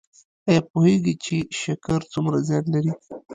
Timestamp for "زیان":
2.47-2.65